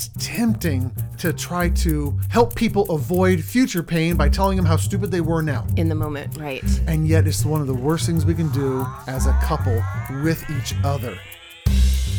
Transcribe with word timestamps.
it's 0.00 0.26
tempting 0.26 0.90
to 1.18 1.30
try 1.30 1.68
to 1.68 2.18
help 2.30 2.54
people 2.54 2.90
avoid 2.90 3.44
future 3.44 3.82
pain 3.82 4.16
by 4.16 4.30
telling 4.30 4.56
them 4.56 4.64
how 4.64 4.76
stupid 4.76 5.10
they 5.10 5.20
were 5.20 5.42
now. 5.42 5.66
In 5.76 5.90
the 5.90 5.94
moment, 5.94 6.38
right. 6.38 6.64
And 6.86 7.06
yet, 7.06 7.26
it's 7.26 7.44
one 7.44 7.60
of 7.60 7.66
the 7.66 7.74
worst 7.74 8.06
things 8.06 8.24
we 8.24 8.34
can 8.34 8.48
do 8.48 8.86
as 9.06 9.26
a 9.26 9.38
couple 9.42 9.82
with 10.22 10.42
each 10.48 10.74
other. 10.84 11.18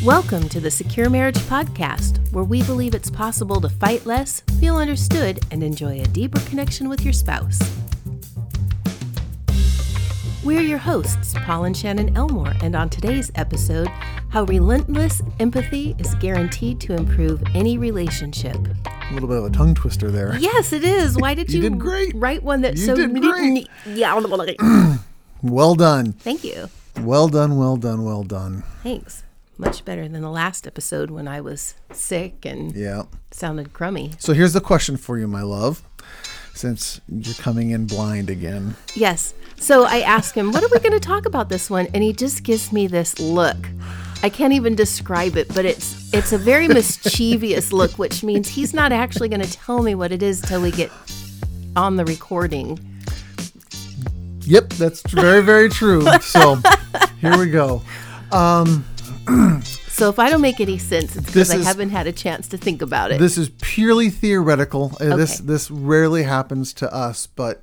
Welcome 0.04 0.48
to 0.50 0.60
the 0.60 0.70
Secure 0.70 1.10
Marriage 1.10 1.38
Podcast, 1.38 2.18
where 2.32 2.44
we 2.44 2.62
believe 2.62 2.94
it's 2.94 3.10
possible 3.10 3.60
to 3.60 3.68
fight 3.68 4.06
less, 4.06 4.42
feel 4.60 4.76
understood, 4.76 5.44
and 5.50 5.64
enjoy 5.64 6.02
a 6.02 6.04
deeper 6.04 6.38
connection 6.48 6.88
with 6.88 7.02
your 7.02 7.12
spouse. 7.12 7.58
We're 10.44 10.62
your 10.62 10.78
hosts, 10.78 11.34
Paul 11.44 11.64
and 11.64 11.76
Shannon 11.76 12.16
Elmore, 12.16 12.52
and 12.62 12.74
on 12.74 12.90
today's 12.90 13.30
episode, 13.36 13.86
how 14.30 14.42
relentless 14.44 15.22
empathy 15.38 15.94
is 15.98 16.16
guaranteed 16.16 16.80
to 16.80 16.94
improve 16.94 17.42
any 17.54 17.78
relationship. 17.78 18.56
A 18.86 19.12
little 19.14 19.28
bit 19.28 19.38
of 19.38 19.44
a 19.44 19.50
tongue 19.50 19.74
twister 19.74 20.10
there. 20.10 20.36
Yes, 20.38 20.72
it 20.72 20.82
is. 20.82 21.16
Why 21.16 21.34
did 21.34 21.50
You 21.52 21.62
you, 21.62 21.70
did 21.70 21.78
great. 21.78 22.12
write 22.16 22.42
one 22.42 22.60
that's 22.60 22.80
You 22.80 22.86
so 22.86 22.96
did 22.96 23.14
great. 23.20 23.68
Yeah. 23.86 24.20
Well 25.44 25.74
done. 25.74 26.12
Thank 26.12 26.44
you. 26.44 26.68
Well 27.00 27.26
done, 27.26 27.56
well 27.56 27.76
done, 27.76 28.04
well 28.04 28.22
done. 28.22 28.62
Thanks. 28.84 29.24
Much 29.58 29.84
better 29.84 30.06
than 30.06 30.22
the 30.22 30.30
last 30.30 30.68
episode 30.68 31.10
when 31.10 31.26
I 31.26 31.40
was 31.40 31.74
sick 31.92 32.44
and 32.46 32.72
Yeah. 32.76 33.04
sounded 33.32 33.72
crummy. 33.72 34.12
So 34.20 34.34
here's 34.34 34.52
the 34.52 34.60
question 34.60 34.96
for 34.96 35.18
you, 35.18 35.26
my 35.26 35.42
love, 35.42 35.82
since 36.54 37.00
you're 37.08 37.34
coming 37.34 37.70
in 37.70 37.86
blind 37.86 38.30
again. 38.30 38.76
Yes. 38.94 39.34
So 39.56 39.84
I 39.84 40.00
ask 40.00 40.34
him, 40.34 40.52
What 40.52 40.62
are 40.62 40.68
we 40.68 40.78
going 40.80 40.92
to 40.92 41.00
talk 41.00 41.26
about 41.26 41.48
this 41.48 41.70
one? 41.70 41.86
And 41.94 42.02
he 42.02 42.12
just 42.12 42.42
gives 42.42 42.72
me 42.72 42.86
this 42.86 43.18
look. 43.18 43.56
I 44.22 44.28
can't 44.28 44.52
even 44.52 44.74
describe 44.74 45.36
it, 45.36 45.52
but 45.52 45.64
it's 45.64 46.12
it's 46.14 46.32
a 46.32 46.38
very 46.38 46.68
mischievous 46.78 47.72
look, 47.72 47.92
which 47.98 48.22
means 48.22 48.48
he's 48.48 48.72
not 48.72 48.92
actually 48.92 49.28
going 49.28 49.42
to 49.42 49.52
tell 49.52 49.82
me 49.82 49.94
what 49.94 50.12
it 50.12 50.22
is 50.22 50.40
till 50.40 50.62
we 50.62 50.70
get 50.70 50.90
on 51.74 51.96
the 51.96 52.04
recording. 52.04 52.78
Yep, 54.44 54.70
that's 54.70 55.02
very, 55.10 55.42
very 55.42 55.68
true. 55.68 56.02
So 56.20 56.60
here 57.20 57.38
we 57.38 57.50
go. 57.50 57.82
Um, 58.32 58.84
So 60.02 60.08
if 60.08 60.18
I 60.18 60.30
don't 60.30 60.40
make 60.40 60.58
any 60.58 60.78
sense, 60.78 61.14
it's 61.14 61.26
because 61.26 61.48
I 61.52 61.58
haven't 61.58 61.90
had 61.90 62.08
a 62.08 62.12
chance 62.12 62.48
to 62.48 62.58
think 62.58 62.82
about 62.82 63.12
it. 63.12 63.20
This 63.20 63.38
is 63.38 63.50
purely 63.60 64.10
theoretical. 64.10 64.96
Uh, 65.00 65.14
This 65.14 65.38
this 65.38 65.70
rarely 65.70 66.24
happens 66.24 66.72
to 66.72 66.92
us, 66.92 67.28
but 67.28 67.62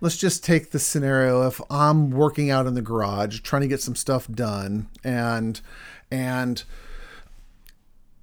let's 0.00 0.16
just 0.16 0.42
take 0.42 0.70
the 0.70 0.78
scenario 0.78 1.46
if 1.46 1.60
I'm 1.70 2.10
working 2.10 2.50
out 2.50 2.66
in 2.66 2.72
the 2.72 2.80
garage 2.80 3.40
trying 3.40 3.60
to 3.60 3.68
get 3.68 3.82
some 3.82 3.96
stuff 3.96 4.26
done 4.28 4.88
and 5.04 5.60
and 6.10 6.64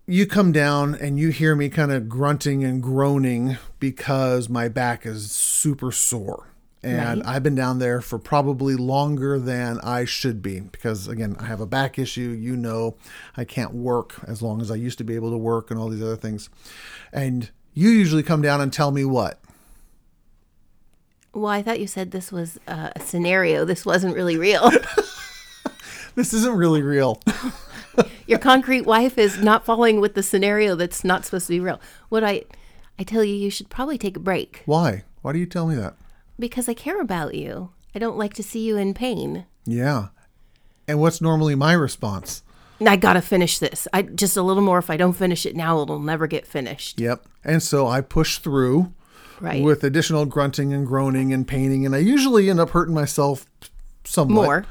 you 0.08 0.26
come 0.26 0.52
down 0.52 0.96
and 0.96 1.20
you 1.20 1.30
hear 1.30 1.56
me 1.56 1.70
kind 1.70 1.92
of 1.92 2.10
grunting 2.10 2.64
and 2.64 2.82
groaning 2.82 3.58
because 3.80 4.50
my 4.50 4.70
back 4.70 5.06
is 5.06 5.32
super 5.32 5.92
sore. 5.92 6.48
And 6.84 7.22
Right. 7.22 7.36
I've 7.36 7.44
been 7.44 7.56
down 7.56 7.78
there 7.78 8.02
for 8.02 8.18
probably 8.18 8.76
longer 8.76 9.38
than 9.38 9.80
I 9.82 10.06
should 10.06 10.42
be 10.42 10.62
because, 10.62 11.08
again, 11.08 11.36
I 11.40 11.46
have 11.46 11.62
a 11.62 11.68
back 11.68 12.00
issue. 12.00 12.36
You 12.40 12.58
know, 12.58 12.96
I 13.38 13.44
can't 13.44 13.74
work 13.74 14.16
as 14.28 14.42
long 14.42 14.62
as 14.62 14.72
I 14.72 14.76
used 14.76 14.98
to 14.98 15.04
be 15.04 15.14
able 15.14 15.30
to 15.30 15.38
work 15.38 15.70
and 15.70 15.80
all 15.80 15.90
these 15.90 16.02
other 16.02 16.16
things. 16.16 16.50
And 17.14 17.52
you 17.74 17.90
usually 17.90 18.24
come 18.24 18.42
down 18.42 18.62
and 18.62 18.74
tell 18.74 18.92
me 18.92 19.06
what? 19.06 19.40
well, 21.34 21.48
I 21.48 21.62
thought 21.62 21.80
you 21.80 21.88
said 21.88 22.12
this 22.12 22.30
was 22.30 22.60
uh, 22.68 22.90
a 22.94 23.00
scenario. 23.00 23.64
This 23.64 23.86
wasn't 23.86 24.16
really 24.16 24.36
real. 24.36 24.70
This 26.16 26.34
isn't 26.34 26.56
really 26.56 26.82
real. 26.82 27.22
Your 28.28 28.40
concrete 28.40 28.86
wife 28.86 29.18
is 29.18 29.40
not 29.40 29.66
following 29.66 30.02
with 30.02 30.14
the 30.14 30.24
scenario 30.24 30.76
that's 30.76 31.04
not 31.04 31.26
supposed 31.26 31.48
to 31.48 31.54
be 31.54 31.60
real. 31.60 31.80
What 32.10 32.24
I 32.24 32.44
I 33.00 33.04
tell 33.04 33.24
you, 33.24 33.34
you 33.34 33.50
should 33.50 33.70
probably 33.70 33.98
take 33.98 34.18
a 34.18 34.20
break 34.20 34.62
Why? 34.66 35.04
Why 35.22 35.34
do 35.34 35.40
you 35.40 35.46
tell 35.46 35.68
me 35.68 35.76
that? 35.76 35.96
Because 36.42 36.68
I 36.68 36.74
care 36.74 37.00
about 37.00 37.36
you. 37.36 37.70
I 37.96 38.00
don't 38.00 38.18
like 38.18 38.34
to 38.34 38.44
see 38.44 38.60
you 38.66 38.76
in 38.76 38.94
pain. 38.94 39.46
Yeah. 39.66 40.08
And 40.88 41.00
what's 41.00 41.22
normally 41.22 41.56
my 41.56 41.72
response? 41.74 42.44
I 42.86 42.96
gotta 42.98 43.22
finish 43.22 43.60
this. 43.60 43.88
I 43.94 44.02
just 44.02 44.36
a 44.36 44.42
little 44.42 44.64
more. 44.64 44.80
If 44.80 44.90
I 44.90 44.98
don't 44.98 45.14
finish 45.14 45.46
it 45.46 45.56
now, 45.56 45.80
it'll 45.82 46.00
never 46.00 46.26
get 46.28 46.48
finished. 46.48 47.00
Yep. 47.00 47.26
And 47.44 47.62
so 47.64 47.88
I 47.88 48.02
push 48.02 48.40
through 48.40 48.92
Right. 49.40 49.64
with 49.64 49.84
additional 49.84 50.26
grunting 50.26 50.74
and 50.74 50.86
groaning 50.86 51.32
and 51.34 51.48
paining, 51.48 51.86
and 51.86 51.96
I 51.96 52.00
usually 52.00 52.50
end 52.50 52.60
up 52.60 52.72
hurting 52.72 52.94
myself 52.94 53.46
somewhat. 54.04 54.34
more. 54.46 54.66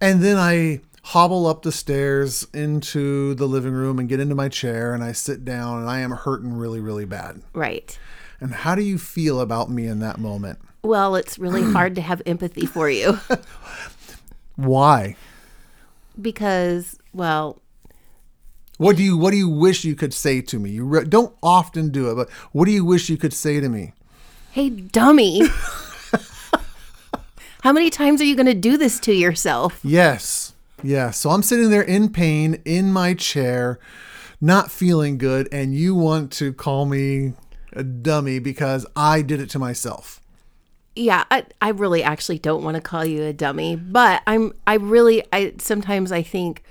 And 0.00 0.22
then 0.22 0.36
I 0.36 0.80
hobble 1.02 1.46
up 1.46 1.62
the 1.62 1.72
stairs 1.72 2.46
into 2.54 3.34
the 3.34 3.46
living 3.46 3.72
room 3.72 3.98
and 3.98 4.08
get 4.08 4.20
into 4.20 4.34
my 4.34 4.48
chair 4.48 4.94
and 4.94 5.02
I 5.02 5.12
sit 5.12 5.44
down 5.44 5.80
and 5.80 5.88
I 5.90 6.00
am 6.00 6.10
hurting 6.12 6.52
really, 6.56 6.78
really 6.80 7.04
bad. 7.04 7.42
Right. 7.52 7.98
And 8.40 8.54
how 8.54 8.74
do 8.74 8.82
you 8.82 8.96
feel 8.98 9.40
about 9.40 9.70
me 9.70 9.86
in 9.86 10.00
that 10.00 10.18
moment? 10.18 10.58
Well, 10.82 11.14
it's 11.14 11.38
really 11.38 11.62
hard 11.72 11.94
to 11.96 12.00
have 12.00 12.22
empathy 12.26 12.64
for 12.66 12.88
you 12.88 13.18
Why? 14.56 15.16
because, 16.20 16.98
well, 17.12 17.60
What 18.78 18.96
do 18.96 19.02
you 19.02 19.16
What 19.16 19.30
do 19.30 19.36
you 19.36 19.48
wish 19.48 19.84
you 19.84 19.94
could 19.94 20.12
say 20.14 20.40
to 20.42 20.58
me? 20.58 20.70
You 20.70 20.84
re- 20.84 21.04
don't 21.04 21.34
often 21.42 21.90
do 21.90 22.10
it, 22.10 22.14
but 22.14 22.30
what 22.52 22.64
do 22.66 22.72
you 22.72 22.84
wish 22.84 23.08
you 23.08 23.16
could 23.16 23.32
say 23.32 23.60
to 23.60 23.68
me? 23.68 23.92
hey, 24.52 24.68
dummy. 24.68 25.42
How 27.62 27.72
many 27.72 27.88
times 27.90 28.20
are 28.20 28.24
you 28.24 28.34
going 28.34 28.46
to 28.46 28.54
do 28.54 28.76
this 28.78 28.98
to 29.00 29.12
yourself? 29.14 29.78
Yes, 29.84 30.54
yes. 30.82 31.18
So 31.18 31.30
I'm 31.30 31.42
sitting 31.42 31.70
there 31.70 31.82
in 31.82 32.08
pain 32.10 32.60
in 32.64 32.92
my 32.92 33.12
chair, 33.14 33.78
not 34.40 34.70
feeling 34.72 35.18
good, 35.18 35.46
and 35.52 35.74
you 35.74 35.94
want 35.94 36.32
to 36.32 36.52
call 36.54 36.86
me 36.86 37.34
a 37.72 37.82
dummy 37.82 38.38
because 38.38 38.86
I 38.96 39.22
did 39.22 39.40
it 39.40 39.50
to 39.50 39.58
myself. 39.58 40.20
yeah 40.96 41.24
I, 41.30 41.44
I 41.60 41.68
really 41.70 42.02
actually 42.02 42.38
don't 42.38 42.64
want 42.64 42.74
to 42.76 42.80
call 42.80 43.04
you 43.04 43.22
a 43.22 43.32
dummy 43.32 43.76
but 43.76 44.22
i'm 44.26 44.52
i 44.66 44.74
really 44.74 45.22
i 45.32 45.52
sometimes 45.58 46.10
i 46.10 46.22
think 46.22 46.62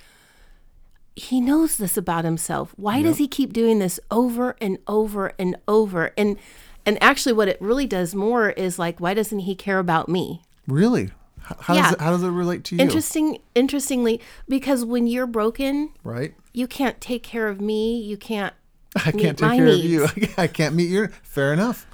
he 1.16 1.42
knows 1.42 1.78
this 1.78 1.98
about 1.98 2.24
himself 2.26 2.74
why 2.78 3.02
does 3.02 3.18
he 3.18 3.28
keep 3.28 3.52
doing 3.54 3.80
this 3.80 4.00
over 4.12 4.56
and 4.62 4.78
over 4.88 5.34
and 5.40 5.56
over 5.68 6.12
and 6.18 6.38
and 6.86 7.02
actually 7.04 7.34
what 7.34 7.48
it 7.48 7.58
really 7.62 7.86
does 7.88 8.14
more 8.16 8.50
is 8.52 8.78
like 8.80 9.00
why 9.00 9.14
doesn't 9.14 9.40
he 9.40 9.56
care 9.56 9.80
about 9.80 10.08
me 10.10 10.42
Really? 10.68 11.10
How, 11.42 11.74
Yeah. 11.76 11.82
does 11.84 11.94
it, 11.94 12.02
how 12.02 12.12
does 12.12 12.24
it 12.24 12.30
relate 12.30 12.64
to 12.66 12.76
you? 12.76 12.82
interesting 12.82 13.40
interestingly 13.56 14.22
because 14.48 14.86
when 14.86 15.08
you're 15.08 15.28
broken 15.28 15.90
right? 16.04 16.34
you 16.54 16.68
can't 16.68 17.02
take 17.02 17.24
care 17.24 17.48
of 17.48 17.60
me 17.60 18.00
you 18.02 18.18
can't 18.18 18.54
I 19.06 19.12
can't 19.12 19.38
take 19.38 19.52
care 19.58 19.68
of 19.68 19.78
you. 19.78 20.08
I 20.38 20.48
can't 20.48 20.76
meet 20.76 20.90
your. 20.90 21.10
Fair 21.24 21.54
enough. 21.54 21.86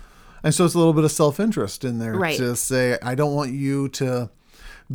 And 0.44 0.53
so 0.53 0.63
it's 0.66 0.75
a 0.75 0.78
little 0.78 0.94
bit 0.94 1.03
of 1.03 1.11
self 1.11 1.39
interest 1.39 1.83
in 1.83 2.00
there 2.00 2.13
Right. 2.16 2.38
to 2.38 2.56
say, 2.56 2.97
I 3.01 3.16
don't 3.16 3.33
want 3.33 3.51
you 3.51 3.89
to 3.89 4.29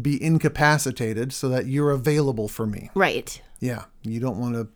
be 0.00 0.22
incapacitated 0.22 1.32
so 1.32 1.48
that 1.48 1.66
you're 1.66 1.90
available 1.90 2.46
for 2.48 2.66
me. 2.66 2.90
right 2.94 3.40
Yeah. 3.58 3.84
You 4.02 4.20
don't 4.20 4.38
want 4.38 4.54
to. 4.54 4.68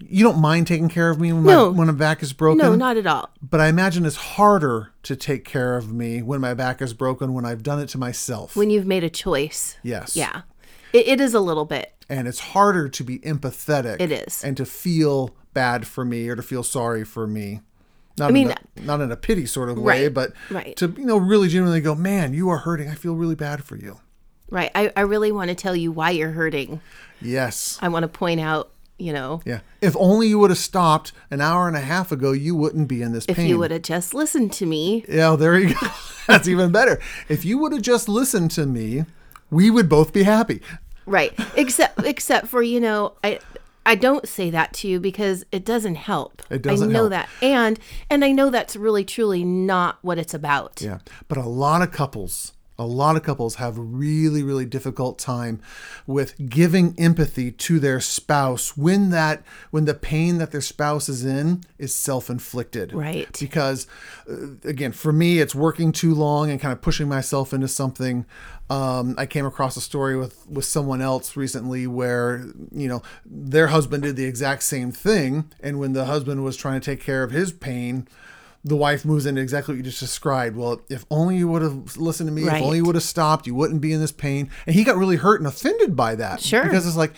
You 0.00 0.24
don't 0.24 0.40
mind 0.40 0.66
taking 0.66 0.88
care 0.88 1.10
of 1.10 1.20
me 1.20 1.32
when, 1.32 1.44
No. 1.44 1.70
my, 1.70 1.78
when 1.78 1.86
my 1.88 1.92
back 1.92 2.22
is 2.22 2.32
broken? 2.32 2.58
no 2.58 2.74
not 2.74 2.96
at 2.96 3.06
all 3.06 3.30
But 3.42 3.60
I 3.60 3.68
imagine 3.68 4.04
it's 4.04 4.16
harder 4.16 4.90
to 5.04 5.14
take 5.16 5.44
care 5.44 5.76
of 5.76 5.92
me 5.92 6.22
when 6.22 6.40
my 6.40 6.54
back 6.54 6.82
is 6.82 6.92
broken 6.94 7.34
when 7.34 7.44
I've 7.44 7.62
done 7.62 7.78
it 7.80 7.88
to 7.90 7.98
myself. 7.98 8.56
when 8.56 8.70
you've 8.70 8.86
made 8.86 9.04
a 9.04 9.10
choice 9.10 9.76
yes. 9.82 10.16
yeah 10.16 10.42
it, 10.94 11.06
it 11.08 11.20
is 11.20 11.34
a 11.34 11.40
little 11.40 11.64
bit 11.66 11.92
And 12.08 12.26
it's 12.26 12.38
harder 12.38 12.88
to 12.88 13.04
be 13.04 13.18
empathetic. 13.20 13.96
It 14.00 14.10
is. 14.12 14.42
And 14.44 14.56
to 14.56 14.64
feel 14.64 15.34
bad 15.52 15.86
for 15.86 16.04
me 16.04 16.28
or 16.28 16.36
to 16.36 16.42
feel 16.42 16.62
sorry 16.62 17.04
for 17.04 17.26
me. 17.26 17.60
Not 18.16 18.32
mean- 18.32 18.50
in 18.50 18.56
a, 18.56 18.80
not 18.86 19.00
in 19.00 19.10
a 19.12 19.16
pity 19.16 19.44
sort 19.46 19.68
of 19.70 19.76
way, 19.78 20.04
Right, 20.04 20.14
but 20.14 20.32
right. 20.50 20.76
to 20.76 20.86
you 20.96 21.04
know 21.04 21.16
really 21.16 21.48
genuinely 21.48 21.80
go, 21.80 21.94
man, 21.94 22.32
you 22.32 22.48
are 22.48 22.58
hurting. 22.58 22.88
I 22.88 22.94
feel 22.94 23.14
really 23.16 23.34
bad 23.34 23.64
for 23.64 23.76
you. 23.76 23.98
Right. 24.50 24.70
I, 24.74 24.92
I 24.96 25.00
really 25.00 25.32
want 25.32 25.48
to 25.48 25.54
tell 25.54 25.74
you 25.74 25.90
why 25.90 26.10
you're 26.10 26.30
hurting. 26.30 26.80
Yes. 27.20 27.78
I 27.82 27.88
want 27.88 28.04
to 28.04 28.08
point 28.08 28.40
out, 28.40 28.70
you 28.98 29.12
know, 29.12 29.40
Yeah. 29.44 29.60
If 29.80 29.96
only 29.98 30.28
you 30.28 30.38
would 30.38 30.50
have 30.50 30.58
stopped 30.58 31.10
an 31.30 31.40
hour 31.40 31.66
and 31.66 31.76
a 31.76 31.80
half 31.80 32.12
ago, 32.12 32.30
you 32.32 32.54
wouldn't 32.54 32.86
be 32.86 33.02
in 33.02 33.12
this 33.12 33.24
if 33.26 33.34
pain. 33.36 33.46
If 33.46 33.50
you 33.50 33.58
would 33.58 33.72
have 33.72 33.82
just 33.82 34.14
listened 34.14 34.52
to 34.54 34.66
me. 34.66 35.04
Yeah, 35.08 35.34
there 35.34 35.58
you 35.58 35.74
go. 35.74 35.88
That's 36.28 36.46
even 36.46 36.70
better. 36.70 37.00
If 37.28 37.44
you 37.44 37.58
would 37.58 37.72
have 37.72 37.82
just 37.82 38.08
listened 38.08 38.52
to 38.52 38.64
me, 38.66 39.06
we 39.50 39.70
would 39.70 39.88
both 39.88 40.12
be 40.12 40.22
happy. 40.22 40.60
Right. 41.06 41.32
Except 41.56 42.04
except 42.04 42.48
for, 42.48 42.62
you 42.62 42.80
know, 42.80 43.14
I 43.22 43.38
I 43.86 43.94
don't 43.94 44.26
say 44.26 44.50
that 44.50 44.72
to 44.74 44.88
you 44.88 45.00
because 45.00 45.44
it 45.52 45.64
doesn't 45.64 45.96
help. 45.96 46.42
It 46.50 46.62
doesn't 46.62 46.90
I 46.90 46.92
know 46.92 46.98
help. 47.00 47.10
that. 47.10 47.28
And 47.42 47.78
and 48.08 48.24
I 48.24 48.32
know 48.32 48.50
that's 48.50 48.76
really 48.76 49.04
truly 49.04 49.44
not 49.44 49.98
what 50.02 50.18
it's 50.18 50.34
about. 50.34 50.80
Yeah. 50.80 50.98
But 51.28 51.38
a 51.38 51.42
lot 51.46 51.82
of 51.82 51.92
couples 51.92 52.52
a 52.78 52.84
lot 52.86 53.14
of 53.16 53.22
couples 53.22 53.54
have 53.56 53.76
really 53.78 54.42
really 54.42 54.64
difficult 54.66 55.18
time 55.18 55.60
with 56.06 56.34
giving 56.50 56.94
empathy 56.98 57.52
to 57.52 57.78
their 57.78 58.00
spouse 58.00 58.76
when 58.76 59.10
that 59.10 59.42
when 59.70 59.84
the 59.84 59.94
pain 59.94 60.38
that 60.38 60.50
their 60.50 60.60
spouse 60.60 61.08
is 61.08 61.24
in 61.24 61.62
is 61.78 61.94
self-inflicted 61.94 62.92
Right. 62.92 63.28
because 63.38 63.86
uh, 64.28 64.56
again 64.64 64.92
for 64.92 65.12
me 65.12 65.38
it's 65.38 65.54
working 65.54 65.92
too 65.92 66.14
long 66.14 66.50
and 66.50 66.60
kind 66.60 66.72
of 66.72 66.80
pushing 66.82 67.08
myself 67.08 67.52
into 67.52 67.68
something 67.68 68.26
um, 68.70 69.14
i 69.18 69.26
came 69.26 69.46
across 69.46 69.76
a 69.76 69.80
story 69.80 70.16
with 70.16 70.44
with 70.48 70.64
someone 70.64 71.00
else 71.00 71.36
recently 71.36 71.86
where 71.86 72.44
you 72.72 72.88
know 72.88 73.02
their 73.24 73.68
husband 73.68 74.02
did 74.02 74.16
the 74.16 74.24
exact 74.24 74.62
same 74.64 74.90
thing 74.90 75.44
and 75.60 75.78
when 75.78 75.92
the 75.92 76.06
husband 76.06 76.42
was 76.42 76.56
trying 76.56 76.80
to 76.80 76.84
take 76.84 77.00
care 77.00 77.22
of 77.22 77.30
his 77.30 77.52
pain 77.52 78.08
the 78.64 78.76
wife 78.76 79.04
moves 79.04 79.26
into 79.26 79.40
exactly 79.42 79.72
what 79.74 79.76
you 79.76 79.82
just 79.82 80.00
described. 80.00 80.56
Well, 80.56 80.80
if 80.88 81.04
only 81.10 81.36
you 81.36 81.48
would 81.48 81.60
have 81.62 81.96
listened 81.98 82.28
to 82.28 82.32
me, 82.32 82.44
Right. 82.44 82.56
if 82.56 82.62
only 82.62 82.78
you 82.78 82.84
would 82.84 82.94
have 82.94 83.04
stopped, 83.04 83.46
you 83.46 83.54
wouldn't 83.54 83.80
be 83.82 83.92
in 83.92 84.00
this 84.00 84.12
pain. 84.12 84.48
And 84.66 84.74
he 84.74 84.84
got 84.84 84.96
really 84.96 85.16
hurt 85.16 85.40
and 85.40 85.46
offended 85.46 85.94
by 85.94 86.14
that. 86.14 86.40
Sure. 86.40 86.62
Because 86.64 86.86
it's 86.86 86.96
like, 86.96 87.12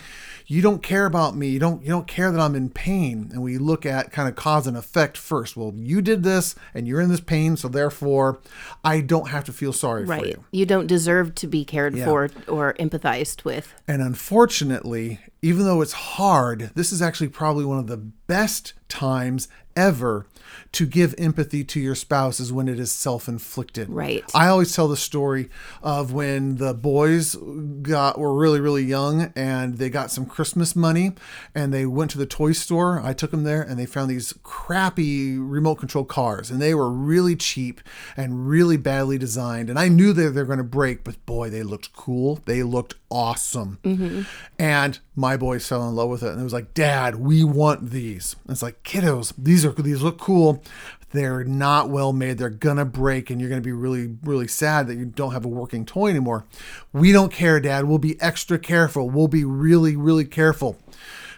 you 0.49 0.61
don't 0.61 0.81
care 0.81 1.05
about 1.05 1.35
me. 1.35 1.49
You 1.49 1.59
don't 1.59 1.81
you 1.81 1.89
don't 1.89 2.07
care 2.07 2.31
that 2.31 2.39
I'm 2.39 2.55
in 2.55 2.69
pain. 2.69 3.29
And 3.33 3.41
we 3.41 3.57
look 3.57 3.85
at 3.85 4.13
kind 4.13 4.29
of 4.29 4.35
cause 4.35 4.65
and 4.65 4.77
effect 4.77 5.17
first. 5.17 5.57
Well, 5.57 5.73
you 5.75 6.01
did 6.01 6.23
this 6.23 6.55
and 6.73 6.87
you're 6.87 7.01
in 7.01 7.09
this 7.09 7.19
pain, 7.19 7.57
so 7.57 7.67
therefore 7.67 8.39
I 8.83 9.01
don't 9.01 9.27
have 9.27 9.43
to 9.45 9.51
feel 9.53 9.73
sorry 9.73 10.05
for 10.05 10.11
Right. 10.11 10.25
you. 10.25 10.43
You 10.51 10.65
don't 10.65 10.87
deserve 10.87 11.35
to 11.35 11.47
be 11.47 11.65
cared 11.65 11.95
Yeah. 11.97 12.05
for 12.05 12.29
or 12.47 12.75
empathized 12.79 13.43
with. 13.43 13.73
And 13.89 14.01
unfortunately, 14.01 15.19
even 15.41 15.65
though 15.65 15.81
it's 15.81 15.91
hard, 15.93 16.71
this 16.75 16.93
is 16.93 17.01
actually 17.01 17.27
probably 17.29 17.65
one 17.65 17.79
of 17.79 17.87
the 17.87 17.97
best 17.97 18.73
times 18.87 19.49
ever 19.77 20.25
to 20.73 20.85
give 20.85 21.15
empathy 21.17 21.63
to 21.63 21.79
your 21.79 21.95
spouse 21.95 22.39
is 22.39 22.51
when 22.51 22.67
it 22.67 22.79
is 22.79 22.91
self-inflicted. 22.91 23.89
Right. 23.89 24.23
I 24.33 24.47
always 24.47 24.75
tell 24.75 24.87
the 24.87 24.97
story 24.97 25.49
of 25.81 26.11
when 26.11 26.57
the 26.57 26.73
boys 26.73 27.35
got 27.35 28.19
were 28.19 28.33
really 28.33 28.59
really 28.59 28.83
young 28.83 29.31
and 29.35 29.77
they 29.77 29.89
got 29.89 30.11
some 30.11 30.25
Christmas 30.25 30.75
money 30.75 31.13
and 31.55 31.73
they 31.73 31.85
went 31.85 32.11
to 32.11 32.17
the 32.17 32.25
toy 32.25 32.51
store. 32.51 32.99
I 33.01 33.13
took 33.13 33.31
them 33.31 33.43
there 33.43 33.61
and 33.61 33.79
they 33.79 33.85
found 33.85 34.09
these 34.09 34.33
crappy 34.43 35.37
remote 35.37 35.75
control 35.75 36.05
cars 36.05 36.49
and 36.51 36.61
they 36.61 36.73
were 36.73 36.89
really 36.89 37.35
cheap 37.35 37.81
and 38.15 38.47
really 38.47 38.77
badly 38.77 39.17
designed 39.17 39.69
and 39.69 39.79
I 39.79 39.87
knew 39.87 40.13
that 40.13 40.31
they're 40.31 40.45
going 40.45 40.57
to 40.57 40.63
break, 40.63 41.03
but 41.03 41.23
boy, 41.25 41.49
they 41.49 41.63
looked 41.63 41.93
cool. 41.93 42.39
They 42.45 42.63
looked 42.63 42.95
awesome. 43.09 43.79
Mm-hmm. 43.83 44.21
And 44.59 44.99
my 45.15 45.37
boys 45.37 45.67
fell 45.67 45.87
in 45.87 45.95
love 45.95 46.09
with 46.09 46.23
it 46.23 46.31
and 46.31 46.39
it 46.39 46.43
was 46.43 46.53
like, 46.53 46.73
"Dad, 46.73 47.15
we 47.15 47.43
want 47.43 47.91
these." 47.91 48.35
And 48.43 48.51
it's 48.51 48.61
like, 48.61 48.83
"Kiddos, 48.83 49.33
these 49.37 49.65
are 49.65 49.71
these 49.71 50.01
look 50.01 50.19
cool." 50.19 50.63
They're 51.11 51.45
not 51.45 51.89
well 51.89 52.11
made. 52.11 52.37
They're 52.37 52.49
gonna 52.49 52.85
break, 52.85 53.29
and 53.29 53.39
you're 53.39 53.49
gonna 53.49 53.61
be 53.61 53.71
really, 53.71 54.17
really 54.23 54.47
sad 54.47 54.87
that 54.87 54.95
you 54.95 55.05
don't 55.05 55.31
have 55.31 55.45
a 55.45 55.49
working 55.49 55.85
toy 55.85 56.09
anymore. 56.09 56.45
We 56.91 57.13
don't 57.13 57.31
care, 57.31 57.59
Dad. 57.59 57.85
We'll 57.85 57.97
be 57.97 58.19
extra 58.21 58.59
careful. 58.59 59.09
We'll 59.09 59.29
be 59.29 59.45
really, 59.45 59.95
really 59.95 60.25
careful. 60.25 60.77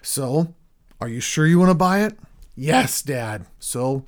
So, 0.02 0.56
are 1.00 1.08
you 1.08 1.20
sure 1.20 1.46
you 1.46 1.60
want 1.60 1.70
to 1.70 1.76
buy 1.76 2.02
it? 2.02 2.18
Yes, 2.56 3.02
Dad. 3.04 3.46
So, 3.60 4.06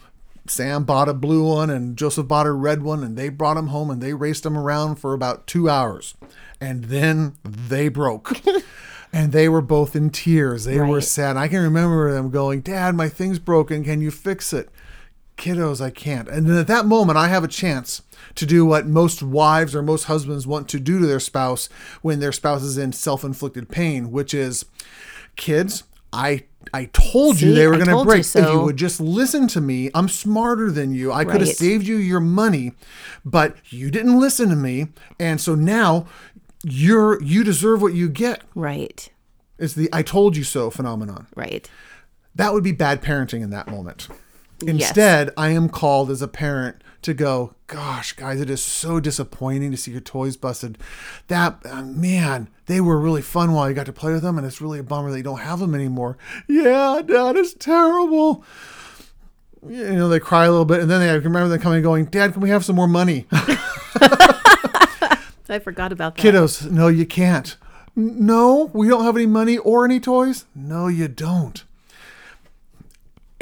Sam 0.52 0.84
bought 0.84 1.10
a 1.10 1.14
blue 1.14 1.48
one, 1.48 1.70
and 1.70 1.98
Joseph 1.98 2.28
bought 2.28 2.46
a 2.46 2.52
red 2.52 2.84
one, 2.84 3.04
and 3.04 3.18
they 3.18 3.30
brought 3.30 3.56
them 3.56 3.68
home, 3.68 3.90
and 3.90 4.02
they 4.02 4.14
raced 4.14 4.44
them 4.44 4.58
around 4.58 4.96
for 4.96 5.14
about 5.14 5.48
two 5.48 5.70
hours, 5.70 6.16
and 6.60 6.86
then 6.86 7.36
they 7.44 7.90
broke. 7.90 8.40
And 9.14 9.34
they 9.34 9.50
were 9.50 9.62
both 9.62 9.94
in 9.94 10.10
tears. 10.10 10.64
They 10.64 10.80
were 10.80 11.02
sad. 11.02 11.36
I 11.36 11.50
can 11.50 11.62
remember 11.62 12.14
them 12.14 12.30
going, 12.30 12.62
Dad, 12.62 12.96
my 12.96 13.10
thing's 13.10 13.40
broken. 13.40 13.84
Can 13.84 14.00
you 14.00 14.10
fix 14.10 14.54
it? 14.54 14.70
kiddos, 15.42 15.82
I 15.82 15.90
can't. 15.90 16.30
And 16.30 16.48
then 16.48 16.58
at 16.58 16.68
that 16.68 16.86
moment, 16.86 17.18
I 17.18 17.28
have 17.28 17.44
a 17.44 17.50
chance 17.50 18.04
to 18.36 18.46
do 18.46 18.66
what 18.66 18.86
most 18.86 19.24
wives 19.24 19.76
or 19.76 19.82
most 19.82 20.04
husbands 20.04 20.48
want 20.48 20.70
to 20.70 20.80
do 20.80 21.00
to 21.00 21.06
their 21.06 21.20
spouse 21.20 21.68
when 22.02 22.20
their 22.20 22.32
spouse 22.32 22.62
is 22.62 22.78
in 22.78 22.94
self 22.94 23.24
inflicted 23.24 23.68
pain, 23.70 24.12
which 24.12 24.34
is, 24.34 24.66
kids, 25.36 25.84
I. 26.14 26.44
I 26.74 26.86
told 26.94 27.42
you 27.42 27.54
they 27.56 27.66
were 27.66 27.74
going 27.74 27.88
to 27.88 27.92
told 27.92 28.06
you 28.06 28.12
break. 28.12 28.22
If 28.36 28.36
you 28.36 28.62
would 28.62 28.78
just 28.78 29.02
listen 29.02 29.48
to 29.48 29.60
me, 29.60 29.90
I'm 29.96 30.08
smarter 30.08 30.72
than 30.72 30.94
you. 30.94 31.12
I 31.12 31.26
could 31.26 31.42
have 31.42 31.50
saved 31.50 31.88
you 31.88 31.96
your 31.98 32.20
money, 32.20 32.74
but 33.26 33.56
you 33.70 33.90
didn't 33.90 34.20
listen 34.20 34.48
to 34.50 34.56
me, 34.56 34.88
and 35.20 35.42
so 35.42 35.56
now 35.56 36.06
you're 36.64 37.22
you 37.24 37.44
deserve 37.44 37.82
what 37.82 37.94
you 37.94 38.08
get. 38.08 38.44
Right. 38.56 39.10
It's 39.58 39.74
the 39.74 39.90
"I 39.92 40.04
told 40.04 40.38
you 40.38 40.44
so" 40.44 40.70
phenomenon 40.70 41.28
Right. 41.36 41.68
that 42.36 42.54
would 42.54 42.64
be 42.64 42.72
bad 42.72 43.02
parenting 43.02 43.42
in 43.42 43.50
that 43.50 43.68
moment. 43.68 44.08
Instead, 44.70 45.32
I 45.38 45.50
am 45.50 45.70
called 45.70 46.10
as 46.10 46.22
a 46.22 46.28
parent 46.28 46.84
to 47.02 47.14
go, 47.14 47.56
gosh, 47.68 48.14
guys, 48.14 48.40
it 48.40 48.50
is 48.50 48.64
so 48.64 49.00
disappointing 49.00 49.72
to 49.72 49.78
see 49.78 49.92
your 49.92 50.02
toys 50.02 50.38
busted. 50.38 50.78
That, 51.28 51.60
uh, 51.66 51.82
man, 51.84 52.50
they 52.68 52.80
were 52.80 53.00
really 53.00 53.22
fun 53.22 53.54
while 53.54 53.68
you 53.68 53.76
got 53.76 53.88
to 53.88 53.94
play 53.94 54.14
with 54.14 54.22
them, 54.22 54.38
and 54.38 54.46
it's 54.46 54.62
really 54.62 54.80
a 54.80 54.84
bummer 54.84 55.10
that 55.12 55.18
you 55.18 55.24
don't 55.24 55.40
have 55.40 55.60
them 55.60 55.74
anymore. 55.74 56.18
Yeah, 56.48 57.02
Dad, 57.06 57.36
it's 57.38 57.54
terrible. 57.54 58.44
You 59.68 59.94
know, 59.94 60.10
they 60.10 60.20
cry 60.20 60.46
a 60.46 60.52
little 60.52 60.66
bit, 60.66 60.82
and 60.82 60.90
then 60.90 61.00
they, 61.00 61.10
I 61.10 61.14
remember 61.14 61.48
them 61.48 61.60
coming 61.60 61.78
and 61.78 61.84
going, 61.84 62.06
Dad, 62.06 62.34
can 62.34 62.42
we 62.42 62.50
have 62.50 62.66
some 62.66 62.76
more 62.76 62.88
money? 62.88 63.28
I 65.52 65.60
forgot 65.60 65.92
about 65.92 66.16
that. 66.16 66.24
Kiddos, 66.24 66.72
no, 66.72 66.88
you 66.88 67.06
can't. 67.06 67.58
No, 67.96 68.72
we 68.74 68.88
don't 68.88 69.04
have 69.04 69.18
any 69.18 69.26
money 69.26 69.58
or 69.58 69.84
any 69.84 70.00
toys. 70.00 70.46
No, 70.56 70.88
you 70.88 71.10
don't. 71.10 71.64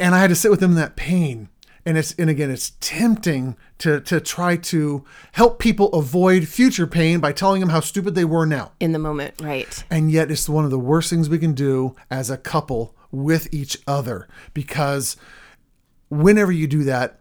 And 0.00 0.14
I 0.14 0.18
had 0.18 0.30
to 0.30 0.34
sit 0.34 0.50
with 0.50 0.60
them 0.60 0.72
in 0.72 0.76
that 0.76 0.96
pain. 0.96 1.48
And 1.86 1.96
it's 1.96 2.12
and 2.18 2.28
again, 2.28 2.50
it's 2.50 2.72
tempting 2.80 3.56
to 3.78 4.00
to 4.00 4.20
try 4.20 4.56
to 4.56 5.04
help 5.32 5.58
people 5.58 5.88
avoid 5.92 6.46
future 6.46 6.86
pain 6.86 7.20
by 7.20 7.32
telling 7.32 7.60
them 7.60 7.70
how 7.70 7.80
stupid 7.80 8.14
they 8.14 8.24
were 8.24 8.44
now. 8.44 8.72
In 8.80 8.92
the 8.92 8.98
moment. 8.98 9.40
Right. 9.40 9.82
And 9.90 10.10
yet, 10.10 10.30
it's 10.30 10.48
one 10.48 10.64
of 10.64 10.70
the 10.70 10.78
worst 10.78 11.08
things 11.08 11.28
we 11.28 11.38
can 11.38 11.54
do 11.54 11.96
as 12.10 12.28
a 12.28 12.36
couple 12.36 12.94
with 13.10 13.52
each 13.52 13.78
other 13.86 14.28
because 14.52 15.16
whenever 16.10 16.52
you 16.52 16.66
do 16.66 16.84
that, 16.84 17.20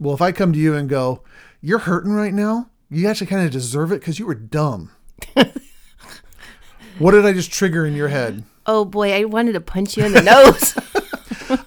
well, 0.00 0.14
if 0.14 0.20
I 0.20 0.32
come 0.32 0.52
to 0.52 0.58
you 0.58 0.74
and 0.74 0.88
go, 0.88 1.22
"You're 1.60 1.78
hurting 1.78 2.12
right 2.12 2.34
now," 2.34 2.70
you 2.90 3.08
actually 3.08 3.28
kind 3.28 3.46
of 3.46 3.52
deserve 3.52 3.92
it 3.92 4.00
because 4.00 4.18
you 4.18 4.26
were 4.26 4.34
dumb. 4.34 4.90
what 6.98 7.12
did 7.12 7.24
I 7.24 7.32
just 7.32 7.52
trigger 7.52 7.86
in 7.86 7.94
your 7.94 8.08
head? 8.08 8.44
Oh 8.66 8.84
boy, 8.84 9.12
I 9.12 9.24
wanted 9.24 9.52
to 9.52 9.60
punch 9.60 9.96
you 9.96 10.04
in 10.04 10.12
the 10.12 10.22
nose. 10.22 10.74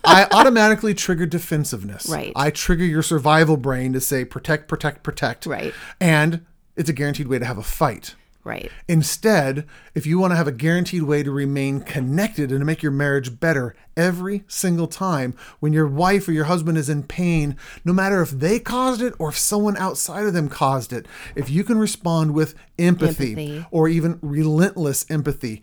I 0.07 0.27
automatically 0.31 0.94
trigger 0.94 1.25
defensiveness. 1.25 2.07
Right. 2.07 2.31
I 2.36 2.50
trigger 2.51 2.86
your 2.86 3.04
survival 3.04 3.57
brain 3.57 3.94
to 3.94 4.01
say 4.01 4.25
protect, 4.25 4.68
protect, 4.68 5.04
protect. 5.04 5.45
Right. 5.45 5.74
And 6.00 6.45
it's 6.75 6.89
a 6.89 6.94
guaranteed 6.94 7.27
way 7.27 7.39
to 7.39 7.45
have 7.45 7.57
a 7.57 7.63
fight. 7.63 8.15
right. 8.44 8.71
Instead, 8.88 9.65
if 9.94 10.06
you 10.06 10.18
want 10.19 10.31
to 10.31 10.36
have 10.38 10.48
a 10.48 10.51
guaranteed 10.54 11.04
way 11.04 11.21
to 11.24 11.31
remain 11.31 11.81
connected 11.81 12.51
and 12.51 12.62
to 12.62 12.65
make 12.65 12.81
your 12.81 12.92
marriage 12.92 13.39
better 13.39 13.75
every 13.98 14.44
single 14.48 14.88
time 14.88 15.33
when 15.59 15.74
your 15.74 15.88
wife 15.88 16.27
or 16.27 16.31
your 16.31 16.45
husband 16.45 16.77
is 16.77 16.88
in 16.89 17.04
pain, 17.04 17.57
no 17.83 17.92
matter 17.92 18.21
if 18.21 18.31
they 18.31 18.59
caused 18.59 19.01
it 19.01 19.13
or 19.19 19.30
if 19.30 19.38
someone 19.38 19.75
outside 19.77 20.25
of 20.25 20.33
them 20.33 20.48
caused 20.48 20.94
it, 20.94 21.06
if 21.36 21.50
you 21.50 21.63
can 21.63 21.77
respond 21.77 22.33
with 22.33 22.56
empathy, 22.80 23.31
Empathy. 23.31 23.65
or 23.71 23.89
even 23.89 24.19
relentless 24.21 25.06
empathy, 25.09 25.62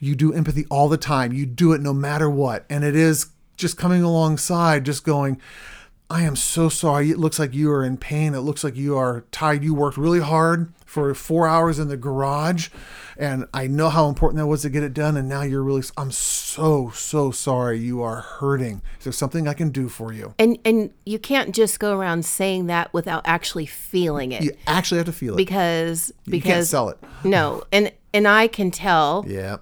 you 0.00 0.14
do 0.16 0.32
empathy 0.32 0.66
all 0.70 0.88
the 0.88 0.96
time. 0.98 1.32
You 1.32 1.46
do 1.46 1.72
it 1.72 1.80
no 1.80 1.92
matter 1.94 2.28
what. 2.28 2.66
And 2.68 2.82
it 2.84 2.96
is 2.96 3.26
just 3.56 3.76
coming 3.76 4.02
alongside, 4.02 4.84
just 4.84 5.04
going, 5.04 5.40
I 6.10 6.22
am 6.22 6.36
so 6.36 6.68
sorry. 6.68 7.10
It 7.10 7.18
looks 7.18 7.38
like 7.38 7.54
you 7.54 7.70
are 7.70 7.82
in 7.84 7.96
pain. 7.96 8.34
It 8.34 8.40
looks 8.40 8.62
like 8.62 8.76
you 8.76 8.96
are 8.96 9.24
tired. 9.32 9.64
You 9.64 9.74
worked 9.74 9.96
really 9.96 10.20
hard 10.20 10.72
for 10.84 11.12
four 11.14 11.48
hours 11.48 11.78
in 11.78 11.88
the 11.88 11.96
garage, 11.96 12.68
and 13.16 13.46
I 13.54 13.66
know 13.66 13.88
how 13.88 14.08
important 14.08 14.38
that 14.38 14.46
was 14.46 14.62
to 14.62 14.70
get 14.70 14.82
it 14.82 14.92
done. 14.92 15.16
And 15.16 15.28
now 15.28 15.42
you're 15.42 15.62
really, 15.62 15.82
I'm 15.96 16.12
so, 16.12 16.90
so 16.94 17.30
sorry. 17.30 17.78
You 17.80 18.02
are 18.02 18.20
hurting. 18.20 18.82
Is 18.98 19.04
there 19.04 19.12
something 19.14 19.48
I 19.48 19.54
can 19.54 19.70
do 19.70 19.88
for 19.88 20.12
you? 20.12 20.34
And 20.38 20.58
and 20.64 20.92
you 21.06 21.18
can't 21.18 21.54
just 21.54 21.80
go 21.80 21.98
around 21.98 22.24
saying 22.26 22.66
that 22.66 22.92
without 22.92 23.22
actually 23.24 23.66
feeling 23.66 24.30
it. 24.32 24.42
You 24.42 24.52
actually 24.66 24.98
have 24.98 25.06
to 25.06 25.12
feel 25.12 25.34
it. 25.34 25.38
because 25.38 26.12
you 26.26 26.32
can't 26.32 26.42
because 26.44 26.68
sell 26.70 26.90
it. 26.90 26.98
no. 27.24 27.64
And 27.72 27.90
and 28.12 28.28
I 28.28 28.46
can 28.46 28.70
tell 28.70 29.24
Yeah. 29.26 29.56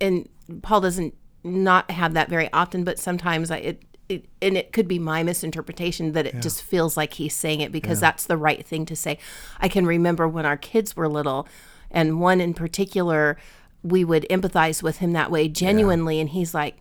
and 0.00 0.28
Paul 0.62 0.82
doesn't 0.82 1.14
not 1.44 1.90
have 1.90 2.14
that 2.14 2.28
very 2.28 2.50
often, 2.52 2.82
but 2.84 2.98
sometimes 2.98 3.50
I 3.50 3.58
it, 3.58 3.82
it 4.08 4.24
and 4.42 4.56
it 4.56 4.72
could 4.72 4.88
be 4.88 4.98
my 4.98 5.22
misinterpretation 5.22 6.12
that 6.12 6.26
it 6.26 6.40
just 6.40 6.62
feels 6.62 6.96
like 6.96 7.14
he's 7.14 7.34
saying 7.34 7.60
it 7.60 7.70
because 7.70 8.00
that's 8.00 8.24
the 8.26 8.36
right 8.36 8.64
thing 8.66 8.86
to 8.86 8.96
say. 8.96 9.18
I 9.60 9.68
can 9.68 9.86
remember 9.86 10.26
when 10.26 10.46
our 10.46 10.56
kids 10.56 10.96
were 10.96 11.08
little, 11.08 11.46
and 11.90 12.20
one 12.20 12.40
in 12.40 12.54
particular, 12.54 13.36
we 13.82 14.04
would 14.04 14.26
empathize 14.30 14.82
with 14.82 14.98
him 14.98 15.12
that 15.12 15.30
way 15.30 15.48
genuinely, 15.48 16.18
and 16.20 16.30
he's 16.30 16.54
like, 16.54 16.76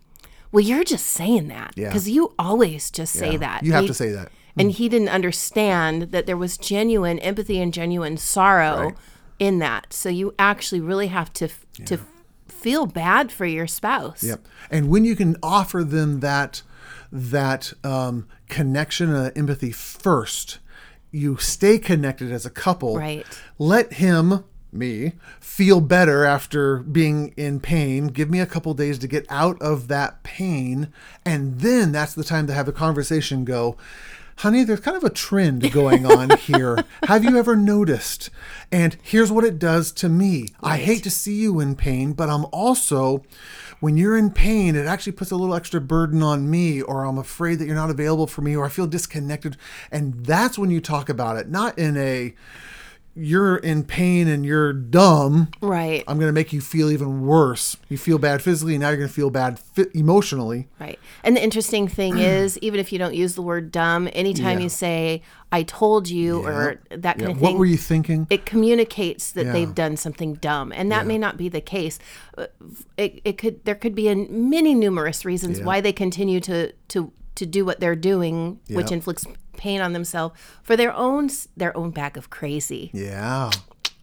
"Well, 0.51 0.63
you're 0.63 0.84
just 0.86 1.05
saying 1.05 1.50
that 1.50 1.74
Yeah. 1.75 1.89
because 1.89 2.10
you 2.10 2.34
always 2.39 2.89
just 2.89 3.13
say 3.13 3.38
that. 3.38 3.63
You 3.63 3.74
have 3.74 3.82
He- 3.84 3.88
to 3.88 3.93
say 3.93 4.12
that. 4.12 4.29
and 4.58 4.67
hmm. 4.70 4.75
he 4.77 4.88
didn't 4.89 5.10
understand 5.10 6.03
that 6.12 6.25
there 6.25 6.38
was 6.38 6.58
genuine 6.58 7.20
empathy 7.20 7.60
and 7.62 7.74
genuine 7.74 8.17
sorrow 8.17 8.77
Right. 8.86 8.96
in 9.39 9.60
that. 9.60 9.91
So 9.93 10.10
you 10.10 10.34
actually 10.38 10.79
really 10.82 11.08
have 11.08 11.34
to 11.34 11.46
f 11.46 11.65
to 11.86 12.00
feel 12.63 12.86
bad 12.86 13.32
for 13.32 13.46
your 13.46 13.67
spouse. 13.67 14.24
Yep. 14.24 14.48
And 14.72 14.89
when 14.89 15.03
you 15.03 15.15
can 15.15 15.36
offer 15.43 15.84
them 15.84 16.22
that 16.22 16.63
that 17.12 17.74
um, 17.84 18.27
connection 18.48 19.13
and 19.13 19.38
empathy 19.38 19.72
first, 19.72 20.60
you 21.12 21.38
stay 21.38 21.77
connected 21.77 22.32
as 22.32 22.46
a 22.46 22.50
couple. 22.50 22.98
Right. 22.98 23.25
Let 23.60 23.93
him, 23.93 24.46
me, 24.72 25.13
feel 25.39 25.79
better 25.79 26.25
after 26.25 26.77
being 26.77 27.34
in 27.38 27.60
pain. 27.60 28.08
Give 28.08 28.29
me 28.29 28.39
a 28.39 28.48
couple 28.48 28.74
days 28.74 28.98
to 29.00 29.08
get 29.08 29.27
out 29.29 29.62
of 29.62 29.88
that 29.89 30.24
pain. 30.24 30.91
And 31.24 31.60
then 31.60 31.91
that's 31.91 32.15
the 32.15 32.24
time 32.24 32.48
to 32.48 32.53
have 32.53 32.67
a 32.67 32.74
conversation 32.74 33.46
go, 33.46 33.77
honey, 34.38 34.63
there's 34.63 34.80
kind 34.80 34.98
of 34.98 35.04
a 35.04 35.10
trend 35.10 35.72
going 35.72 36.06
on 36.06 36.38
here. 36.38 36.84
Have 37.04 37.24
you 37.24 37.38
ever 37.38 37.56
noticed? 37.56 38.30
And 38.72 38.98
here's 39.02 39.32
what 39.32 39.44
it 39.44 39.60
does 39.60 39.92
to 39.94 40.10
me. 40.10 40.50
I 40.62 40.78
hate 40.78 41.04
to 41.04 41.12
see 41.12 41.36
you 41.36 41.60
in 41.60 41.75
pain, 41.75 42.13
but 42.13 42.30
I'm 42.30 42.46
also, 42.52 43.24
when 43.80 43.98
you're 43.98 44.18
in 44.18 44.32
pain, 44.32 44.75
it 44.75 44.86
actually 44.86 45.13
puts 45.13 45.32
a 45.32 45.36
little 45.36 45.56
extra 45.56 45.82
burden 45.82 46.24
on 46.24 46.50
me, 46.50 46.82
or 46.82 47.06
I'm 47.06 47.18
afraid 47.18 47.60
that 47.60 47.66
you're 47.66 47.75
not 47.75 47.90
available 47.90 48.28
for 48.28 48.42
me, 48.42 48.56
or 48.56 48.66
I 48.66 48.70
feel 48.70 48.88
disconnected. 48.88 49.58
And 49.92 50.25
that's 50.25 50.58
when 50.58 50.72
you 50.72 50.82
talk 50.82 51.10
about 51.10 51.38
it, 51.38 51.50
not 51.50 51.78
in 51.78 51.98
a, 51.98 52.34
you're 53.15 53.58
in 53.58 53.84
pain 53.84 54.27
and 54.27 54.43
you're 54.46 54.74
dumb. 54.74 55.50
Right. 55.62 56.03
I'm 56.08 56.17
going 56.17 56.29
to 56.29 56.34
make 56.34 56.51
you 56.51 56.62
feel 56.62 56.89
even 56.89 57.25
worse. 57.27 57.77
You 57.88 57.98
feel 57.98 58.17
bad 58.17 58.41
physically, 58.41 58.77
now 58.77 58.89
you're 58.89 58.98
going 58.98 59.08
to 59.08 59.13
feel 59.13 59.29
bad 59.29 59.60
fi- 59.60 59.86
emotionally. 59.93 60.67
Right. 60.79 61.00
And 61.24 61.38
the 61.38 61.43
interesting 61.43 61.88
thing 61.88 62.17
is, 62.17 62.58
even 62.60 62.79
if 62.79 62.91
you 62.91 62.98
don't 62.98 63.13
use 63.13 63.36
the 63.36 63.41
word 63.43 63.72
dumb, 63.72 64.10
anytime 64.13 64.58
Yeah. 64.58 64.63
you 64.63 64.70
say, 64.70 65.22
I 65.51 65.62
told 65.62 66.10
you, 66.10 66.43
or 66.43 66.82
that 66.89 67.20
kind 67.20 67.22
Yeah. 67.22 67.27
of 67.27 67.38
thing. 67.38 67.39
What 67.39 67.58
were 67.60 67.65
you 67.65 67.77
thinking? 67.77 68.25
it 68.32 68.46
communicates 68.48 69.32
that 69.34 69.46
Yeah. 69.46 69.51
they've 69.53 69.75
done 69.75 69.96
something 69.98 70.34
dumb. 70.36 70.72
And 70.75 70.91
that 70.91 71.05
may 71.05 71.20
not 71.20 71.38
be 71.38 71.50
the 71.50 71.62
case. 71.62 72.00
Uh, 72.38 72.48
It, 72.98 73.22
it 73.24 73.38
could, 73.38 73.63
there 73.65 73.75
could 73.75 73.93
be 73.93 74.08
a, 74.08 74.15
many 74.15 74.74
numerous 74.74 75.24
reasons 75.24 75.60
Yeah. 75.60 75.65
why 75.65 75.82
they 75.82 75.93
continue 75.93 76.39
to, 76.41 76.72
to, 76.89 77.12
to 77.36 77.46
do 77.46 77.66
what 77.66 77.80
they're 77.80 77.96
doing, 77.96 78.60
which 78.70 78.92
inflicts 78.92 79.25
pain 79.58 79.82
on 79.82 79.94
themselves 79.94 80.36
for 80.63 80.75
their 80.75 80.94
own, 80.94 81.30
their 81.58 81.75
own 81.78 81.92
bag 81.92 82.18
of 82.18 82.30
crazy. 82.30 82.90
yeah. 82.94 83.50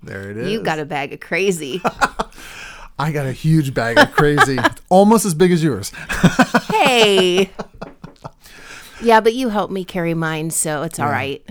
There 0.03 0.31
it 0.31 0.39
is. 0.39 0.51
You 0.51 0.63
got 0.63 0.79
a 0.79 0.87
bag 0.87 1.13
of 1.13 1.21
crazy. 1.21 1.83
I 2.99 3.13
got 3.13 3.27
a 3.27 3.33
huge 3.33 3.75
bag 3.75 3.99
of 3.99 4.13
crazy, 4.13 4.59
almost 4.89 5.27
as 5.27 5.35
big 5.35 5.53
as 5.53 5.63
yours. 5.63 5.91
hey. 6.71 7.51
Yeah, 9.03 9.21
but 9.21 9.35
you 9.35 9.49
helped 9.49 9.73
me 9.73 9.85
carry 9.85 10.15
mine, 10.15 10.51
so 10.51 10.83
it's 10.83 10.99
all 10.99 11.09
right. 11.09 11.43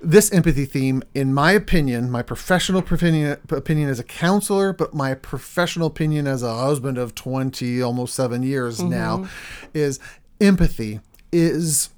This 0.00 0.32
empathy 0.32 0.64
theme, 0.64 1.02
in 1.14 1.32
my 1.32 1.52
opinion, 1.52 2.10
my 2.10 2.22
professional 2.22 2.80
opinion, 2.80 3.38
opinion 3.50 3.88
as 3.88 4.00
a 4.00 4.04
counselor, 4.04 4.72
but 4.72 4.92
my 4.94 5.14
professional 5.14 5.86
opinion 5.86 6.26
as 6.26 6.42
a 6.42 6.52
husband 6.54 6.98
of 6.98 7.14
20, 7.14 7.80
almost 7.82 8.14
seven 8.14 8.42
years 8.42 8.78
Mm-hmm. 8.78 8.90
now, 8.90 9.28
is 9.74 10.00
empathy 10.40 10.98
is 11.32 11.88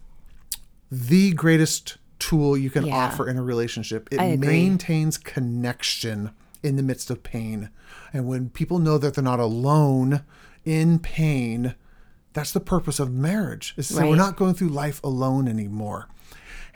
the 0.91 1.33
greatest 1.33 1.99
tool 2.19 2.57
you 2.57 2.71
can 2.71 2.87
Yeah. 2.87 2.97
offer 2.97 3.29
in 3.29 3.37
a 3.37 3.43
relationship. 3.43 4.09
It 4.11 4.39
maintains 4.39 5.19
connection 5.19 6.31
in 6.63 6.77
the 6.77 6.83
midst 6.83 7.11
of 7.11 7.23
pain. 7.23 7.69
And 8.13 8.27
when 8.27 8.49
people 8.49 8.79
know 8.79 8.97
that 8.99 9.15
they're 9.15 9.25
not 9.25 9.41
alone 9.41 10.23
in 10.65 10.99
pain, 10.99 11.75
that's 12.33 12.53
the 12.53 12.61
purpose 12.61 12.99
of 13.01 13.13
marriage. 13.13 13.75
Is 13.77 13.89
say 13.89 14.09
we're 14.09 14.17
not 14.17 14.37
going 14.37 14.55
through 14.55 14.69
life 14.69 15.01
alone 15.05 15.47
anymore. 15.49 16.09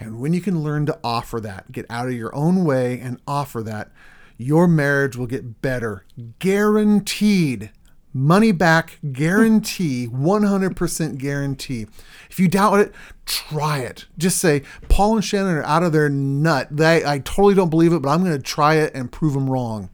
And 0.01 0.21
when 0.21 0.33
you 0.33 0.41
can 0.41 0.63
learn 0.63 0.87
to 0.87 0.99
offer 1.03 1.41
that, 1.41 1.73
get 1.73 1.87
out 1.91 2.07
of 2.07 2.13
your 2.13 2.35
own 2.35 2.65
way 2.65 3.01
and 3.01 3.21
offer 3.27 3.63
that, 3.63 3.91
your 4.37 4.69
marriage 4.69 5.17
will 5.17 5.27
get 5.27 5.61
better. 5.63 6.05
Guaranteed. 6.39 7.71
Money 8.19 8.51
back 8.51 8.99
guarantee, 9.13 10.09
100% 10.09 11.19
guarantee. 11.19 11.87
If 12.29 12.41
you 12.41 12.49
doubt 12.49 12.81
it, 12.81 12.93
try 13.27 13.79
it. 13.79 14.07
Just 14.19 14.39
say, 14.39 14.63
Paul 14.89 15.15
and 15.15 15.25
Shannon 15.25 15.55
are 15.55 15.63
out 15.63 15.85
of 15.85 15.93
their 15.93 16.09
nut. 16.09 16.67
They, 16.69 17.05
I 17.05 17.21
totally 17.21 17.55
don't 17.55 17.71
believe 17.71 17.93
it, 17.93 18.03
but 18.03 18.09
I'm 18.09 18.25
going 18.25 18.37
to 18.37 18.43
try 18.43 18.75
it 18.75 18.93
and 18.93 19.13
prove 19.13 19.35
them 19.35 19.49
wrong. 19.49 19.91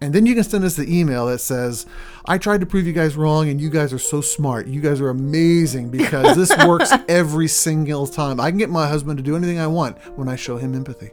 And 0.00 0.12
then 0.12 0.26
you 0.26 0.34
can 0.34 0.42
send 0.42 0.64
us 0.64 0.74
the 0.74 0.92
email 0.92 1.26
that 1.26 1.38
says, 1.38 1.86
I 2.24 2.36
tried 2.36 2.62
to 2.62 2.66
prove 2.66 2.84
you 2.84 2.92
guys 2.92 3.14
wrong 3.14 3.48
and 3.48 3.60
you 3.60 3.70
guys 3.70 3.92
are 3.92 3.98
so 3.98 4.20
smart. 4.20 4.66
You 4.66 4.80
guys 4.80 5.00
are 5.00 5.10
amazing 5.10 5.90
because 5.90 6.34
this 6.36 6.50
works 6.66 6.90
every 7.08 7.46
single 7.46 8.08
time. 8.08 8.40
I 8.40 8.50
can 8.50 8.58
get 8.58 8.70
my 8.70 8.88
husband 8.88 9.18
to 9.18 9.22
do 9.22 9.36
anything 9.36 9.60
I 9.60 9.68
want 9.68 9.98
when 10.18 10.28
I 10.28 10.34
show 10.34 10.56
him 10.56 10.74
empathy. 10.74 11.12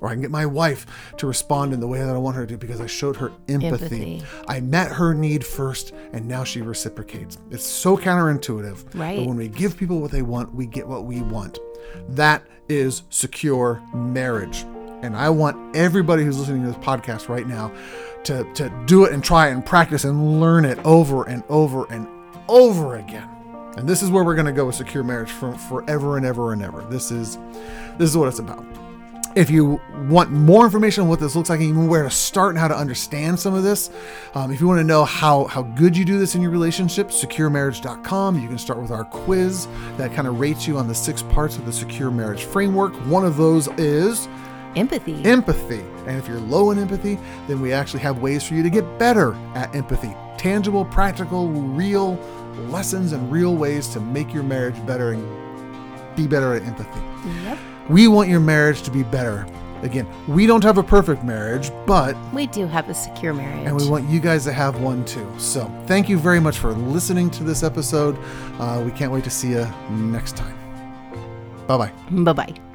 Or 0.00 0.08
I 0.08 0.12
can 0.12 0.20
get 0.20 0.30
my 0.30 0.46
wife 0.46 0.86
to 1.18 1.26
respond 1.26 1.72
in 1.72 1.80
the 1.80 1.86
way 1.86 2.00
that 2.00 2.08
I 2.08 2.18
want 2.18 2.36
her 2.36 2.46
to 2.46 2.56
because 2.56 2.80
I 2.80 2.86
showed 2.86 3.16
her 3.16 3.32
empathy. 3.48 4.20
Empathy. 4.20 4.22
I 4.48 4.60
met 4.60 4.92
her 4.92 5.14
need 5.14 5.44
first 5.44 5.92
and 6.12 6.26
now 6.26 6.44
she 6.44 6.62
reciprocates. 6.62 7.38
It's 7.50 7.64
so 7.64 7.96
counterintuitive. 7.96 8.98
Right. 8.98 9.18
But 9.18 9.26
when 9.26 9.36
we 9.36 9.48
give 9.48 9.76
people 9.76 10.00
what 10.00 10.10
they 10.10 10.22
want, 10.22 10.54
we 10.54 10.66
get 10.66 10.86
what 10.86 11.04
we 11.04 11.20
want. 11.20 11.58
That 12.08 12.42
is 12.68 13.02
secure 13.10 13.82
marriage. 13.94 14.64
And 15.02 15.16
I 15.16 15.30
want 15.30 15.76
everybody 15.76 16.24
who's 16.24 16.38
listening 16.38 16.62
to 16.62 16.68
this 16.68 16.84
podcast 16.84 17.28
right 17.28 17.46
now 17.46 17.72
to, 18.24 18.44
to 18.54 18.84
do 18.86 19.04
it 19.04 19.12
and 19.12 19.24
try 19.24 19.48
it 19.48 19.52
and 19.52 19.64
practice 19.64 20.04
and 20.04 20.40
learn 20.40 20.64
it 20.64 20.78
over 20.84 21.26
and 21.26 21.42
over 21.48 21.90
and 21.90 22.06
over 22.48 22.96
again. 22.96 23.28
And 23.76 23.88
this 23.88 24.02
is 24.02 24.10
where 24.10 24.24
we're 24.24 24.34
going 24.34 24.46
to 24.46 24.52
go 24.52 24.66
with 24.66 24.74
secure 24.74 25.02
marriage 25.02 25.30
for 25.30 25.54
forever 25.54 26.16
and 26.16 26.26
ever 26.26 26.52
and 26.52 26.62
ever. 26.62 26.82
This 26.82 27.10
is 27.10 27.38
this 27.98 28.10
is 28.10 28.16
what 28.16 28.28
it's 28.28 28.40
about. 28.40 28.64
If 29.36 29.48
you 29.48 29.80
want 30.08 30.32
more 30.32 30.64
information 30.64 31.02
on 31.02 31.08
what 31.08 31.20
this 31.20 31.36
looks 31.36 31.50
like 31.50 31.60
and 31.60 31.68
even 31.68 31.86
where 31.86 32.02
to 32.02 32.10
start 32.10 32.50
and 32.50 32.58
how 32.58 32.66
to 32.66 32.76
understand 32.76 33.38
some 33.38 33.54
of 33.54 33.62
this, 33.62 33.88
um, 34.34 34.50
if 34.50 34.60
you 34.60 34.66
want 34.66 34.80
to 34.80 34.84
know 34.84 35.04
how, 35.04 35.44
how 35.44 35.62
good 35.62 35.96
you 35.96 36.04
do 36.04 36.18
this 36.18 36.34
in 36.34 36.42
your 36.42 36.50
relationship, 36.50 37.08
securemarriage.com. 37.08 38.40
You 38.40 38.48
can 38.48 38.58
start 38.58 38.80
with 38.80 38.90
our 38.90 39.04
quiz 39.04 39.68
that 39.98 40.12
kind 40.14 40.26
of 40.26 40.40
rates 40.40 40.66
you 40.66 40.78
on 40.78 40.88
the 40.88 40.94
six 40.94 41.22
parts 41.22 41.56
of 41.56 41.64
the 41.64 41.72
secure 41.72 42.10
marriage 42.10 42.42
framework. 42.42 42.92
One 43.06 43.24
of 43.24 43.36
those 43.36 43.68
is 43.78 44.28
Empathy. 44.74 45.24
empathy. 45.24 45.84
And 46.06 46.18
if 46.18 46.26
you're 46.26 46.40
low 46.40 46.72
in 46.72 46.78
empathy, 46.78 47.18
then 47.46 47.60
we 47.60 47.72
actually 47.72 48.00
have 48.00 48.18
ways 48.18 48.46
for 48.46 48.54
you 48.54 48.62
to 48.64 48.70
get 48.70 48.98
better 48.98 49.34
at 49.54 49.74
empathy. 49.74 50.14
Tangible, 50.38 50.84
practical, 50.84 51.48
real 51.48 52.16
lessons 52.68 53.12
and 53.12 53.30
real 53.30 53.56
ways 53.56 53.86
to 53.88 54.00
make 54.00 54.32
your 54.34 54.42
marriage 54.42 54.84
better 54.86 55.12
and 55.12 56.16
be 56.16 56.26
better 56.26 56.54
at 56.54 56.62
empathy. 56.62 57.00
Yep. 57.44 57.58
We 57.90 58.08
want 58.08 58.28
your 58.28 58.40
marriage 58.40 58.82
to 58.82 58.90
be 58.90 59.02
better. 59.02 59.46
Again, 59.82 60.06
we 60.28 60.46
don't 60.46 60.62
have 60.62 60.78
a 60.78 60.82
perfect 60.82 61.24
marriage, 61.24 61.70
but 61.86 62.14
We 62.34 62.46
do 62.46 62.66
have 62.66 62.88
a 62.90 62.94
secure 62.94 63.32
marriage. 63.32 63.66
and 63.66 63.76
we 63.76 63.88
want 63.88 64.08
you 64.10 64.20
guys 64.20 64.44
to 64.44 64.52
have 64.52 64.80
one 64.80 65.04
too. 65.06 65.26
So, 65.38 65.70
thank 65.86 66.08
you 66.08 66.18
very 66.18 66.38
much 66.40 66.58
for 66.58 66.72
listening 66.72 67.30
to 67.30 67.44
this 67.44 67.62
episode. 67.62 68.16
Uh, 68.58 68.82
we 68.84 68.90
can't 68.92 69.10
wait 69.10 69.24
to 69.24 69.30
see 69.30 69.50
you 69.50 69.66
next 69.90 70.36
time. 70.36 70.56
Bye 71.66 71.78
bye. 71.78 71.92
bye 72.10 72.32
bye. 72.32 72.69